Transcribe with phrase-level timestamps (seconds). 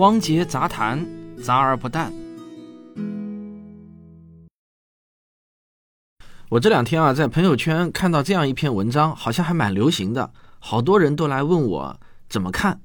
[0.00, 1.06] 汪杰杂谈，
[1.44, 2.10] 杂而不淡。
[6.48, 12.00] 我这两天啊，在朋友圈看到这样一篇文章，好像还蛮流行的，好多人都来问我
[12.30, 12.80] 怎么看。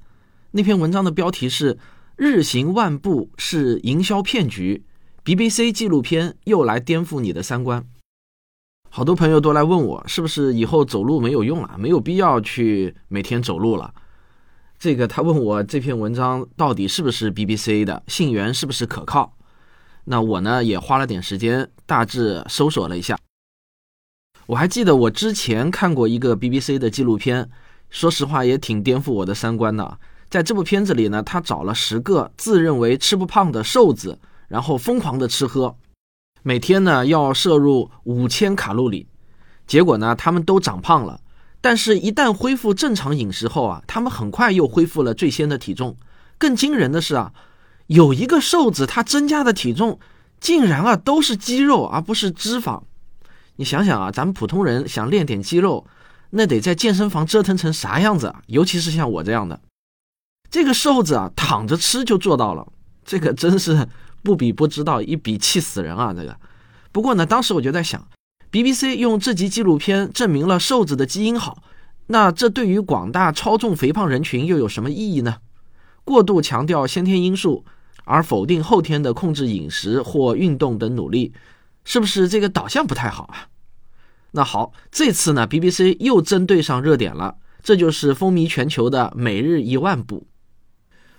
[0.50, 1.78] 那篇文章的标题是
[2.16, 4.84] “日行万步是营销骗局
[5.24, 7.82] ”，BBC 纪录片又来颠覆你的三观。
[8.90, 13.94] 好多朋友都来问我，是不是以后走路没有用了，没有必要去每天走路了？
[14.78, 19.36] 这个他问我这篇文章到底是不是 BBC 的，信源是不是可靠？
[20.04, 23.18] 那我呢也花了点时间，大致搜索了一下。
[24.46, 27.50] 我还记得我之前看过一个 BBC 的纪录片，
[27.90, 29.98] 说实话也挺颠覆我的三观的。
[30.28, 34.18] 在这部片子里呢，他找了十个自认为吃不胖的瘦子，
[34.48, 35.74] 然后疯狂的吃喝，
[36.42, 39.08] 每天呢要摄入五千卡路里，
[39.66, 41.20] 结果呢他们都长胖了。
[41.68, 45.96] 但是，一旦恢复正常饮食后啊，他们很快又恢复了最先的体重。
[46.38, 47.32] 更惊人的是啊，
[47.88, 49.98] 有一个瘦子他增加的体重
[50.38, 52.82] 竟然啊都是肌肉而不是脂肪。
[53.56, 55.84] 你想想啊，咱们普通人想练点肌肉，
[56.30, 58.42] 那得在健身房折腾成啥样子啊？
[58.46, 59.58] 尤其是像我这样的，
[60.48, 62.64] 这个瘦子啊，躺着吃就做到了，
[63.04, 63.88] 这个真是
[64.22, 66.14] 不比不知道，一比气死人啊！
[66.14, 66.38] 这个，
[66.92, 68.06] 不过呢，当时我就在想
[68.56, 71.62] ，BBC 用这集纪录片证明了瘦子的基因好，
[72.06, 75.36] 那这对于广大超重肥胖人群又有什么意义呢？
[76.04, 77.66] 过度强调先天因素，
[78.04, 81.34] 而否定后天的控制饮食或运动等努力。
[81.84, 83.48] 是不是这个导向不太好啊？
[84.30, 90.26] 那好，这次呢，BBC 又针对上热点了，这就是风靡全球的每日一万步。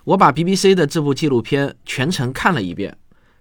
[0.05, 2.97] 我把 BBC 的这部纪录片全程看了一遍。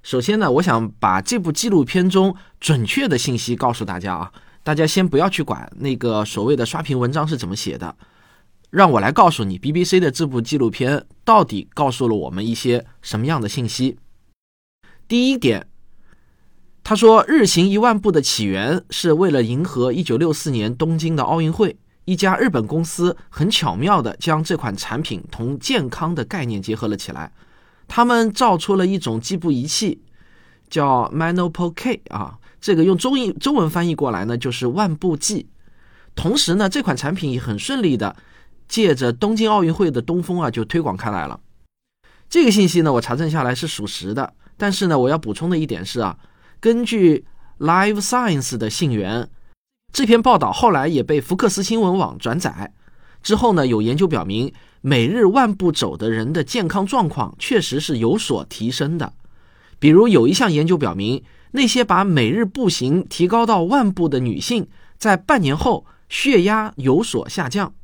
[0.07, 7.97] 首先呢，我想把这部纪录片中准确的信息告诉大家啊，大家先不要去管那个所谓的刷屏文章是怎么写的，
[8.71, 13.99] 让我来告诉你，BBC 的这部纪录片到底告诉了我们一些什么样的信息。
[15.09, 15.67] 第一点。
[16.85, 27.33] 他说：“日行一万步的起源是为了迎合1964年东京的奥运会，一家日本公司很巧妙地将这款产品同健康的概念结合了起来。
[27.89, 30.03] 他们造出了一种计步仪器，
[30.69, 35.49] 叫 Manopol K 啊，这个用中译中文翻译过来呢就是万步计。
[36.15, 38.17] 同时呢，这款产品也很顺利的
[38.69, 41.41] 借着东京奥运会的东风啊就推广开来了。
[42.29, 44.35] 这个信息呢，我查证下来是属实的。
[44.57, 46.19] 但是呢，我要补充的一点是啊。”
[46.59, 47.27] 根据
[47.59, 49.29] Live Science 的信源，
[49.93, 52.73] 这篇报道后来也被福克斯新闻网转载。
[53.27, 59.15] 之后呢，有研究表明，每日万步走的人的健康状况确实是有所提升的。
[59.81, 67.75] 比如，有一项研究表明，那些把每日步行提高到万步的女性，在半年后血压有所下降。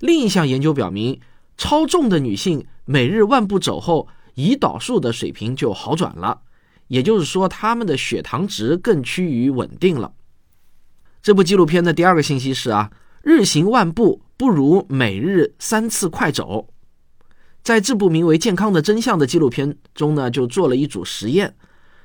[0.00, 1.18] 另一项研究表明，
[1.56, 6.42] 超重的女性每日万步走后，胰岛素的水平就好转了。
[6.88, 10.12] 也就是说，她们的血糖值更趋于稳定了。
[11.22, 12.90] 这部纪录片的第二个信息是啊，
[13.22, 16.68] 日行万步不如每日三次快走。
[17.62, 21.54] 在这部名为《健康的真相》的纪录片中呢，就做了一组实验，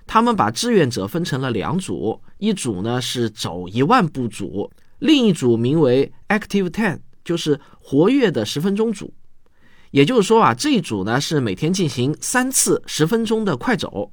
[0.07, 9.13] 他们把志愿者分成了两组，一组呢是走一万步组，另一组名为 Active Ten，就是活跃的十分钟组。
[9.91, 14.11] 也就是说啊，这一组呢是每天进行三次十分钟的快走。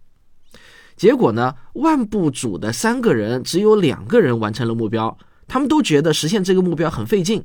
[0.97, 1.55] 结果呢？
[1.75, 7.41] 万步组的三个人只有两个人完成了目标，他们都觉得实现这个目标很费劲；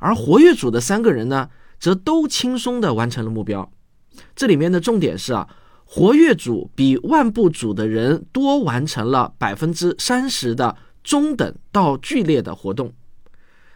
[0.00, 3.70] 而活跃组的三个人呢，则都轻松的完成了目标。
[4.34, 5.48] 这里面的重点是啊，
[5.84, 12.92] 活跃组比万步组的人多完成了百分之三十的中等到剧烈的活动。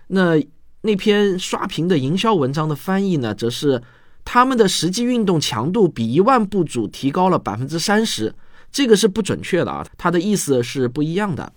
[0.08, 0.42] 那
[0.82, 3.82] 那篇刷屏的营销文章的翻译呢，则是
[4.24, 8.34] 他们的实际运动强度比一万步组提高了百分之三十。
[8.70, 11.52] 这个是不准确的啊，它的意思是不一样的。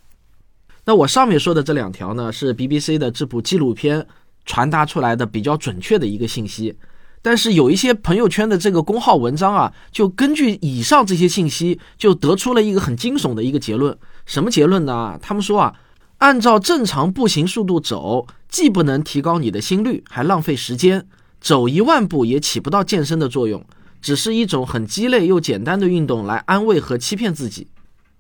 [0.86, 4.08] 那我上面说的这两条呢，是 BBC 的这部纪录片
[4.48, 6.76] 传达出来的比较准确的一个信息。
[7.22, 13.96] 但是有一些朋友圈的这个公号文章啊，就根据以上这些信息，就得出了一个很惊悚的一个结论。
[14.26, 15.20] 什么结论呢？
[15.22, 15.76] 他们说啊，
[16.20, 21.06] 按照正常步行速度走，既不能提高你的心率，还浪费时间，
[21.42, 23.66] 走一万步也起不到健身的作用。
[24.00, 27.68] 只是一种很鸡肋又简单的运动来安慰和欺骗自己。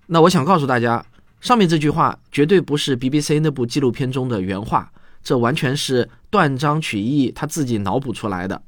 [0.07, 1.05] 那我想告诉大家，
[1.39, 4.91] 上面这句话绝对不是 BBC 那部纪录片中的原话，
[5.27, 8.63] 这完全是断章取义，他自己脑补出来的。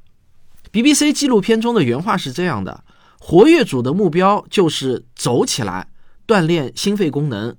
[0.70, 2.84] BBC 纪录片中的原话是这样的：
[3.18, 5.88] 活跃组的目标就是走起来，
[6.26, 7.56] 锻炼心肺功能。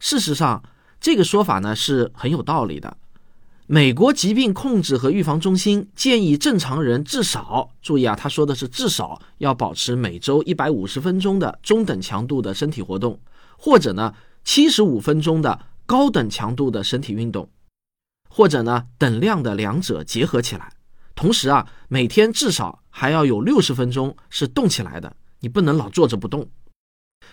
[0.00, 0.64] 事实上，
[1.00, 2.96] 这个说法呢是很有道理的。
[3.68, 13.20] 美国疾病控制和预防中心建议正常人至少注意啊，他说的是至少要保持每周一百五十分钟的中等强度的身体活动，
[13.56, 17.48] 或者呢七十五分钟的高等强度的身体运动，
[18.36, 20.72] 或者呢等量的两者结合起来。
[21.14, 26.44] 同时啊，每天至少还要有六十分钟是动起来的，你不能老坐着不动。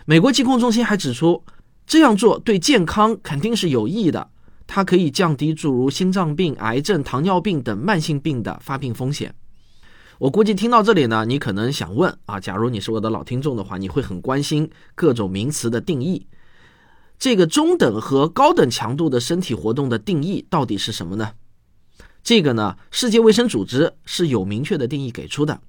[0.06, 1.44] 美国疾控中心还指出，
[1.88, 4.30] 这样做对健康肯定是有益的。
[4.68, 9.33] 它可以降低诸如心脏病、癌症、糖尿病等慢性病的发病风险。
[10.19, 16.27] 我估计听到这里呢，你可能想问啊，假如你是我的老听众的话，你会很关心各种名词的定义。
[17.21, 21.33] 这个中等和高等强度的身体活动的定义到底是什么呢？
[22.23, 25.62] 这个呢，世界卫生组织是有明确的定义给出的。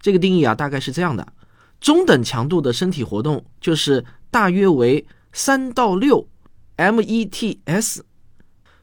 [0.00, 1.34] 这个定义啊，大概是这样的：
[1.82, 6.26] 中等强度的身体活动就是大约为三到六
[6.78, 8.00] METs。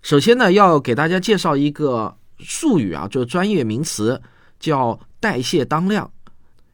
[0.04, 4.22] 首先呢，要给大家介绍一个术语啊，就是专业名词，
[4.60, 6.12] 叫代谢当量。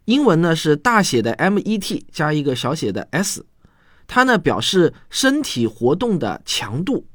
[0.04, 3.46] 英文呢是大写的 MET 加一个小写的 s，
[4.14, 7.08] 它呢表示身体活动的强度。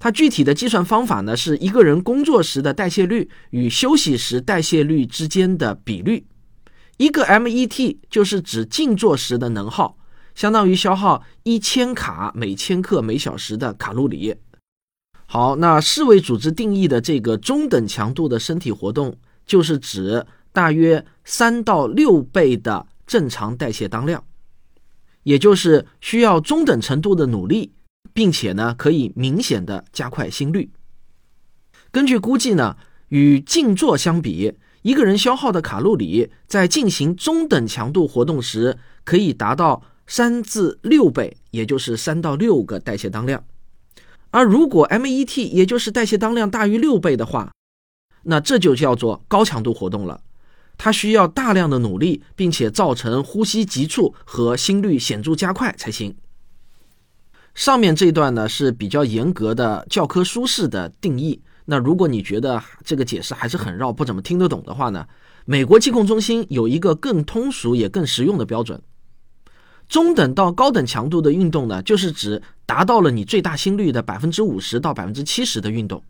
[0.00, 6.26] 它具体的计算方法呢是一个人工作时的代谢率与休息时代谢率之间的比率。
[6.96, 9.98] 一个 MET 就是指静坐时的能耗，
[10.34, 14.34] 相当于消耗一千卡每千克每小时的卡路里。
[15.26, 19.16] 好，那世卫组织定义的这个中等强度的身体活动，
[19.46, 24.24] 就是指大约三到六倍的正常代谢当量，
[25.22, 27.72] 也就是需要中等程度的努力，
[28.12, 30.70] 并且呢可以明显的加快心率。
[31.90, 32.76] 根据估计呢，
[33.08, 43.44] 与静坐相比，一个人消耗的卡路里在进行中等强度活动时，可以达到三至六倍，也就是三到六个代谢当量。
[44.30, 47.52] 而如果 MET 也就是代谢当量大于六倍的话，
[48.22, 50.20] 那这就叫做高强度活动了，
[50.82, 56.16] 它需要大量的努力，并且造成呼吸急促和心率显著加快才行。
[57.54, 65.06] 上面这段呢是比较严格的教科书式的定义，那如果你觉得这个解释还是很绕，不怎么听得懂的话呢，
[65.44, 68.80] 美国疾控中心有一个更通俗也更实用的标准。
[69.86, 76.02] 中等到高等强度的运动呢，就是指达到了你最大心率的百分之五十到百分之七十的运动。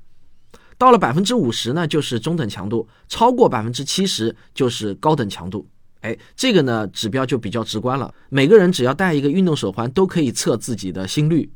[0.80, 5.68] 到了百分之五十呢，就是中等强度；超过百分之七十就是高等强度。
[6.00, 8.14] 哎，这个呢指标就比较直观了。
[8.30, 11.52] 每个人只要戴一个运动手环，都可以测自己的心率。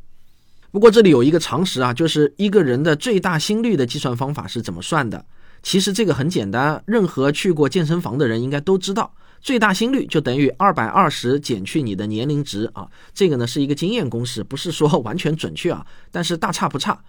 [0.71, 5.25] 不过这里有一个常识啊，就是一个人的最大心率的计算方法是怎么算的？
[5.62, 9.11] 其实这个很简单，任何去过健身房的人应该都知道。
[9.41, 17.03] 最大心率就等于二百二十减去你的年龄值啊，这个呢是一个经验公式，不是说完全准确啊，但是大差不差。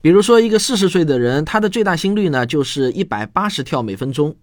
[0.00, 4.36] 比如说一个四十岁的人，他的最大心率呢就是一百八十跳每分钟。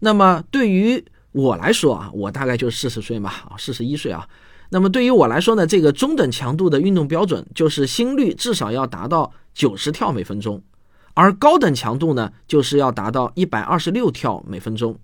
[0.00, 1.02] 那么对于
[1.32, 4.28] 我来说啊，我大概就是四十岁嘛，啊四十一岁啊。
[4.68, 10.62] 那么对于我来说呢，这个中等强度的运动标准就是心率至少要达到九十跳每分钟，
[11.14, 14.98] 而高等强度呢就是要达到一百二十六跳每分钟。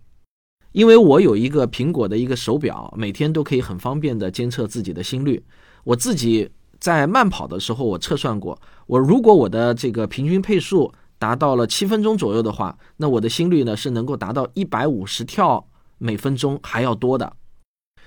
[0.73, 5.43] 因为我有一个苹果的一个手表，每天都可以很方便的监测自己的心率。
[5.85, 6.51] 我自己
[6.83, 15.65] 在慢跑的时候，我测算过，我如果我的这个平均配速达到了七分钟左右的话，那我的心率呢是能够达到一百五十跳
[15.99, 17.33] 每分钟还要多的。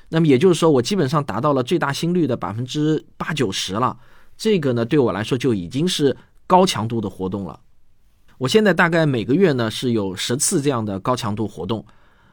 [0.09, 3.97] 那么也就是说，我基本上达到了最大心率的百分之八九十了。
[4.35, 7.57] 这个呢，对我来说就已经是高强度的活动了。
[8.37, 11.85] 我现在大概每个月呢是有十次这样的高强度活动。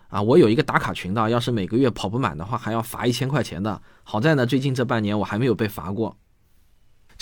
[0.09, 3.81] 啊，我有一个打卡群的，要是每个月跑不满的话，还要罚一千块钱的。
[4.03, 6.17] 好在呢，最近这半年我还没有被罚过。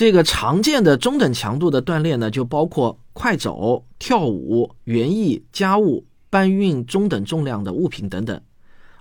[0.01, 8.41] 这个常见的中等强度的锻炼呢，就包括快走、跳舞、园艺、家务、搬运中等重量的物品等等。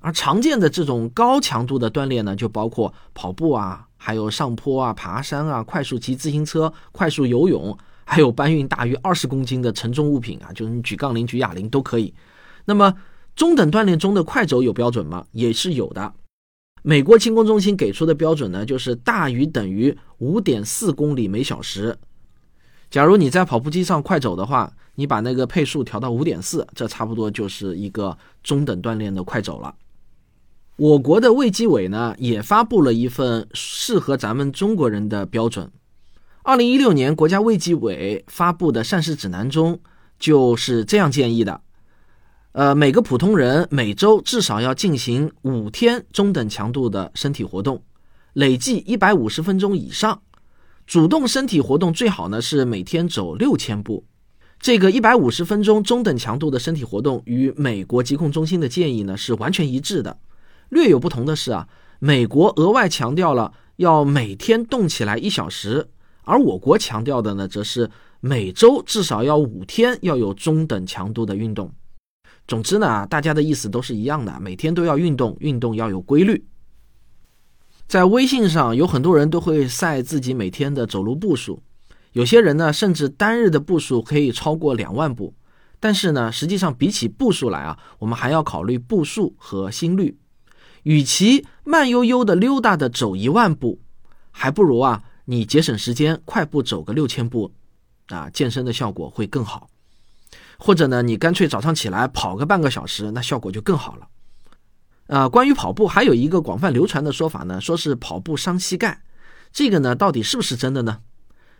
[0.01, 12.13] 而常见的这种高强度的锻炼呢，就包括跑步啊，还有上坡啊、爬山啊、快速骑自行车、快速游泳，还有搬运大于二十公斤的沉重物品啊，就是你举杠铃、举哑铃都可以。
[12.65, 12.93] 那么。
[13.35, 15.25] 中等锻炼中的快走有标准吗？
[15.31, 16.13] 也是有的。
[16.81, 21.97] 美国轻工中心给出的标准呢，就是大于等于五点四公里每小时。
[22.89, 29.75] 假如你在跑步机上快走的话，你把那个配速调到五点四，这差不多就是一个中等锻炼的快走了。
[30.77, 35.69] 我国的卫计委呢，也发布了一份适合咱们中国人的标准。
[36.41, 39.79] 二零一六年国家卫计委发布的膳食指南中
[40.17, 41.61] 就是这样建议的。
[42.59, 47.81] 呃，每个普通人每周至少要进行五天中等强度的身体活动，
[48.33, 50.21] 累计一百五十分钟以上。
[50.85, 54.03] 主动身体活动最好呢是每天走六千步。
[54.59, 60.17] 这个一百五十分钟中等强度的身体活动与美国疾控中心的建议呢是完全一致的。
[60.67, 61.65] 略有不同的是啊，
[61.99, 65.87] 美国额外强调了要每天动起来一小时，
[66.25, 67.89] 而我国强调的呢则是
[68.19, 71.71] 每周至少要五天要有中等强度的运动。
[72.49, 76.43] 总之呢，大家的意思都是一样的，每天都要运动，运动要有规律。
[77.87, 81.61] 在微信上有很多人都会晒自己每天的走路步数。
[82.13, 85.35] 有些人呢，甚至单日的步数可以超过两万步，
[85.79, 90.17] 但是呢，实际上比起步数来啊，我们还要考虑步数和心率。
[90.81, 93.79] 与其慢悠悠的溜达的走一万步，
[94.31, 97.51] 还不如啊，你节省时间，快步走个六千步，
[98.07, 99.69] 啊，健身的效果会更好。
[100.59, 104.07] 或者呢，你干脆早上起来跑个半个小时，那效果就更好了。
[105.07, 109.01] 呃，关于跑步，还有一个广泛流传的说法呢，说是跑步伤膝盖，
[109.51, 110.99] 这个呢，到底是不是真的呢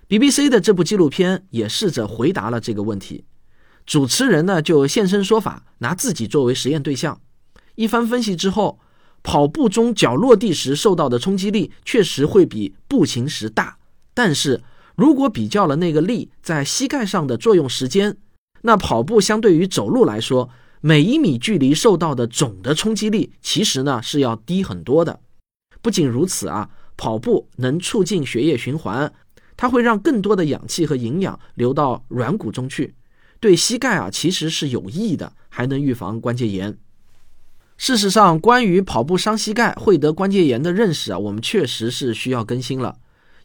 [0.08, 3.26] ？BBC 的这部纪录片也试着回答了这个问题，
[3.86, 7.20] 主持人呢就现身说法，拿自己作为实验对象。
[7.76, 8.80] 一番分析之后，
[9.24, 13.78] 跑步中脚落地时受到的冲击力确实会比步行时大，
[14.14, 14.62] 但是
[14.96, 18.18] 如果比较了那个力在膝盖上的作用时间，
[18.62, 20.50] 那跑步相对于走路来说，
[20.82, 25.20] 每一米距离受到的总的冲击力其实呢是要低很多的。
[25.82, 29.12] 不仅如此啊，跑步能促进血液循环。
[29.56, 32.96] 它会让更多的氧气和营养流到软骨中去，
[33.42, 36.78] 对膝盖啊其实是有益的，还能预防关节炎。
[37.76, 42.98] 事实上，关于跑步伤膝盖会得关节炎的认识啊，我们确实是需要更新了。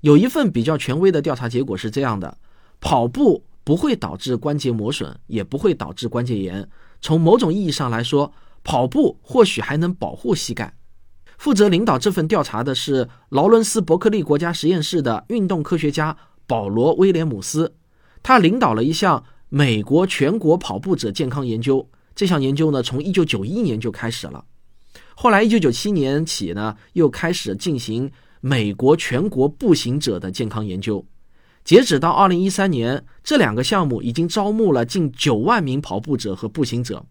[0.02, 2.38] 有一份比较权威的调查结果是这样的：
[2.80, 6.68] 跑步不会导致关节磨损，也不会导致关节炎。
[7.00, 10.76] 从某种意义上来说，跑步或许还能保护膝盖。
[11.36, 16.16] 负责领导这份调查的是劳伦斯伯克利国家实验室的运动科学家
[16.46, 17.74] 保罗·威廉姆斯，
[18.22, 21.88] 他领导了一项美国全国跑步者健康研究。
[22.14, 24.44] 这项研究呢，从1991年就开始了，
[25.16, 31.04] 后来1997年起呢，又开始进行美国全国步行者的健康研究。
[31.64, 37.06] 截止到2013年，这两个项目已经招募了近9万名跑步者和步行者，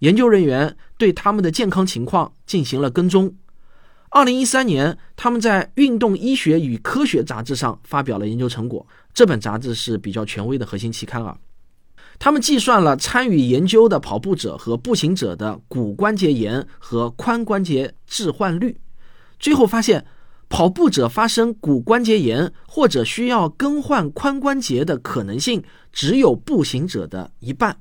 [0.00, 3.34] 研究人员对他们的健康情况进行了跟踪。
[4.10, 8.86] 二零一三年，他们在《运动医学与科学》杂志上发表了研究成果。
[9.12, 11.36] 这本杂志是比较权威的核心期刊啊。
[12.18, 18.76] 他们计算了参与研究的跑步者和步行者的骨关节炎和髋关节置换率，
[19.38, 20.04] 最后发现，
[20.48, 25.62] 跑步者发生骨关节炎或者需要更换髋关节的可能性
[25.92, 27.78] 只有步行者的一半。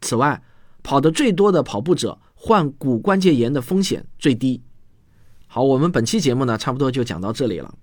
[0.00, 0.42] 此外，
[0.82, 4.62] 跑得最多的跑步者患骨关节炎的风险最低。
[5.46, 7.74] 好，我们本期节目呢，差不多就讲到这里了。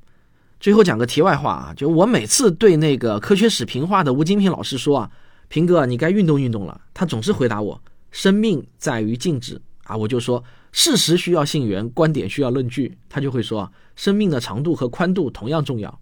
[0.60, 5.12] 最后讲个题外话啊，就我每次对那个科学史评话的吴金平老师说啊，
[5.50, 7.80] 平哥你该运动运动了，他总是回答我：
[8.10, 9.96] 生命在于静止啊。
[9.96, 10.44] 我就说
[10.80, 16.00] 事实需要信源，观点需要论据，他就会说生命的长度和宽度同样重要。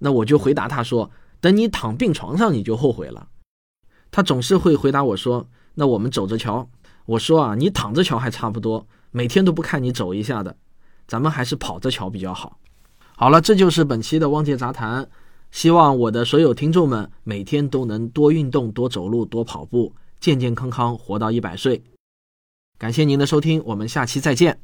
[0.00, 1.08] 那我就回答他说，
[1.40, 3.28] 等你躺病床上你就后悔了。
[4.10, 6.68] 他总是会回答我说，那我们走着瞧。
[7.06, 10.56] 我说啊，你躺着瞧还差不多，每天都不看你走一下的。
[11.06, 12.58] 咱们还是跑着瞧比较好。
[13.16, 15.08] 好了，这就是本期的汪杰杂谈。
[15.52, 21.84] 希望我的所有听众们每天都能多运动、多走路、多跑步，健健康康活到一百岁。
[22.78, 24.58] 感谢您的收听，我们下期再见。